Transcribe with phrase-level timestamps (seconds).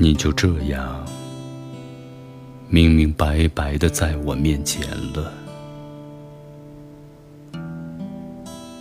[0.00, 1.04] 你就这样
[2.68, 5.32] 明明白白的在我面前了，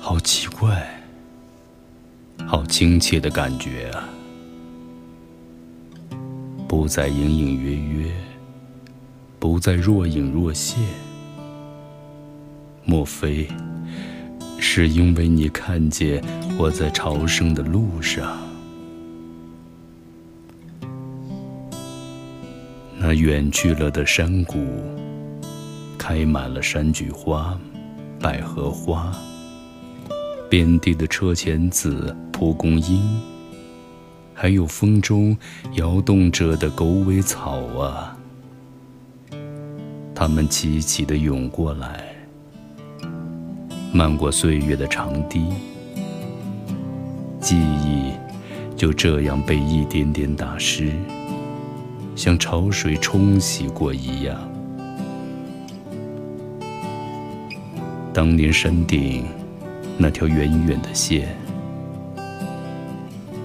[0.00, 1.02] 好奇怪，
[2.46, 4.08] 好亲切的感觉啊！
[6.66, 8.10] 不再隐隐约约，
[9.38, 10.82] 不再若隐若现，
[12.86, 13.46] 莫非
[14.58, 16.24] 是因为你看见
[16.56, 18.38] 我在朝圣的路上？
[23.14, 24.64] 远去了的山谷，
[25.98, 27.58] 开满了山菊花、
[28.20, 29.12] 百合花，
[30.48, 33.02] 遍地的车前子、蒲公英，
[34.34, 35.36] 还有风中
[35.74, 38.16] 摇动着的狗尾草啊，
[40.14, 42.04] 它们齐齐地涌过来，
[43.92, 45.44] 漫过岁月的长堤，
[47.40, 48.12] 记忆
[48.76, 50.92] 就这样被一点点打湿。
[52.14, 54.36] 像潮水冲洗过一样。
[58.12, 59.24] 当年山顶
[59.96, 61.34] 那条远远的线，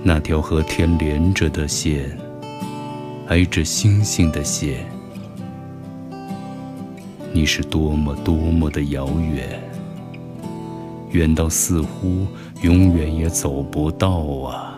[0.03, 2.17] 那条和天连着的线，
[3.27, 4.85] 挨着星星的线，
[7.31, 9.61] 你是多么多么的遥远，
[11.11, 12.27] 远到似乎
[12.61, 14.76] 永远也走不到啊！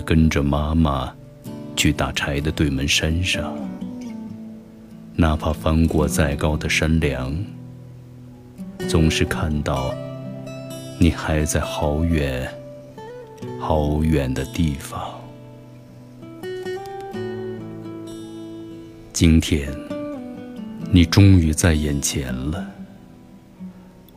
[0.00, 1.12] 跟着妈妈
[1.76, 3.54] 去打柴的对门山上，
[5.14, 7.36] 哪怕翻过再高的山梁，
[8.88, 9.94] 总是看到
[10.98, 12.48] 你还在好远
[13.60, 15.00] 好远的地方。
[19.12, 19.74] 今天，
[20.90, 22.66] 你终于在眼前了，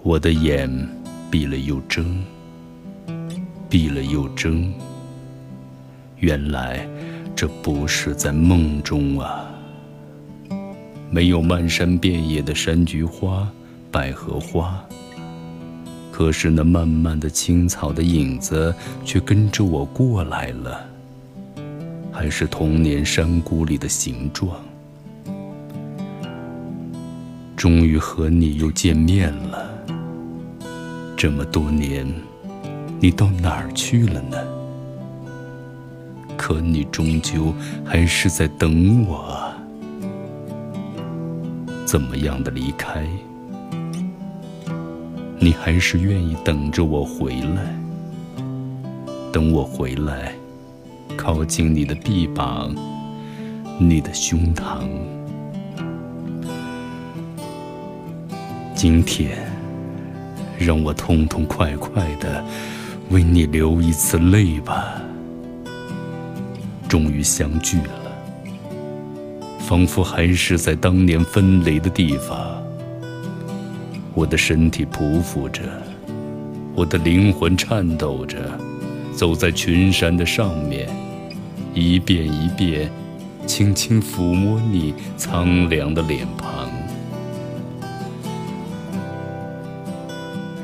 [0.04, 0.70] 我的眼
[1.32, 2.22] 闭了又睁，
[3.70, 4.74] 闭了又睁。
[6.20, 6.86] 原来，
[7.36, 9.50] 这不是在梦中啊！
[11.10, 13.50] 没有漫山遍野的山菊花、
[13.90, 14.84] 百合花，
[16.12, 18.76] 可是那漫漫的青草的影子
[19.06, 20.86] 却跟着我过来了，
[22.12, 24.56] 还是童年山谷里的形状。
[27.56, 29.70] 终于和你又见面了，
[31.16, 32.06] 这么多年，
[33.00, 34.59] 你到哪儿去了呢？
[36.50, 37.54] 可你终究
[37.86, 39.54] 还是在等我，
[41.86, 43.06] 怎么样的离开？
[45.38, 47.80] 你还是愿意等着我回来，
[49.32, 50.34] 等我回来，
[51.16, 52.74] 靠近你的臂膀，
[53.78, 54.82] 你的胸膛。
[58.74, 59.38] 今天，
[60.58, 62.44] 让我痛痛快快的
[63.12, 65.00] 为你流一次泪吧。
[66.90, 68.12] 终于相聚了，
[69.60, 72.60] 仿佛还是在当年分离的地方。
[74.16, 75.62] 我的身体匍匐着，
[76.74, 78.38] 我的灵魂颤抖着，
[79.16, 80.90] 走在群山的上面，
[81.76, 82.92] 一遍一遍，
[83.46, 86.68] 轻轻抚摸你苍凉的脸庞。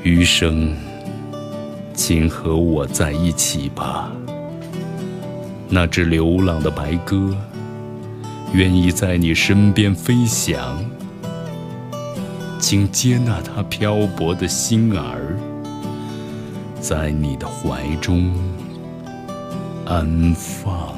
[0.02, 0.75] 余生，
[1.94, 4.12] 请和我在一起吧。
[5.75, 7.36] 那只流浪的白鸽，
[8.53, 10.81] 愿意在你身边飞翔，
[12.62, 15.38] 请接纳它漂泊的心儿，
[16.80, 18.33] 在你的怀中
[19.86, 20.95] 安放。